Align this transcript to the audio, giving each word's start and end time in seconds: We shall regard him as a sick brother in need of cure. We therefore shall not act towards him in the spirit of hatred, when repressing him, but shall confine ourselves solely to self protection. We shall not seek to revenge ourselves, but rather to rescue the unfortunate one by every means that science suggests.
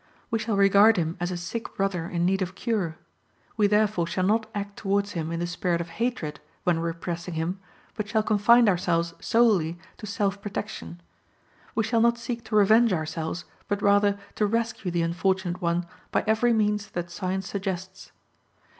We 0.31 0.39
shall 0.39 0.55
regard 0.57 0.97
him 0.97 1.15
as 1.19 1.29
a 1.29 1.37
sick 1.37 1.75
brother 1.75 2.07
in 2.07 2.25
need 2.25 2.41
of 2.41 2.55
cure. 2.55 2.97
We 3.55 3.67
therefore 3.67 4.07
shall 4.07 4.23
not 4.23 4.49
act 4.55 4.75
towards 4.77 5.11
him 5.11 5.31
in 5.31 5.39
the 5.39 5.45
spirit 5.45 5.79
of 5.79 5.89
hatred, 6.01 6.39
when 6.63 6.79
repressing 6.79 7.35
him, 7.35 7.59
but 7.93 8.09
shall 8.09 8.23
confine 8.23 8.67
ourselves 8.67 9.13
solely 9.19 9.77
to 9.97 10.07
self 10.07 10.41
protection. 10.41 11.01
We 11.75 11.83
shall 11.83 12.01
not 12.01 12.17
seek 12.17 12.43
to 12.45 12.55
revenge 12.55 12.91
ourselves, 12.91 13.45
but 13.67 13.83
rather 13.83 14.17
to 14.37 14.47
rescue 14.47 14.89
the 14.89 15.03
unfortunate 15.03 15.61
one 15.61 15.85
by 16.09 16.23
every 16.25 16.51
means 16.51 16.89
that 16.89 17.11
science 17.11 17.47
suggests. 17.47 18.11